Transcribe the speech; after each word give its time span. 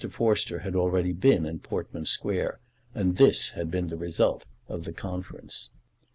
Forster 0.09 0.61
had 0.61 0.75
already 0.75 1.11
been 1.13 1.45
in 1.45 1.59
Portman 1.59 2.05
Square, 2.07 2.59
and 2.95 3.17
this 3.17 3.51
had 3.51 3.69
been 3.69 3.89
the 3.89 3.97
result 3.97 4.45
of 4.67 4.83
the 4.85 4.93
conference. 4.93 5.69